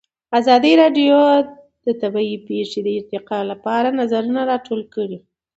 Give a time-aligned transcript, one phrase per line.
[0.39, 1.17] ازادي راډیو
[1.85, 5.17] د طبیعي پېښې د ارتقا لپاره نظرونه راټول کړي.